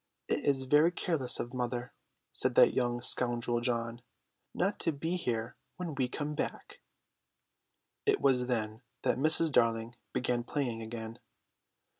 "It 0.27 0.39
is 0.43 0.63
very 0.63 0.91
careless 0.91 1.39
of 1.39 1.53
mother," 1.53 1.93
said 2.33 2.55
that 2.55 2.73
young 2.73 3.03
scoundrel 3.03 3.61
John, 3.61 4.01
"not 4.51 4.79
to 4.79 4.91
be 4.91 5.15
here 5.15 5.57
when 5.75 5.93
we 5.93 6.07
come 6.07 6.33
back." 6.33 6.81
It 8.07 8.19
was 8.19 8.47
then 8.47 8.81
that 9.03 9.19
Mrs. 9.19 9.51
Darling 9.51 9.95
began 10.11 10.43
playing 10.43 10.81
again. 10.81 11.19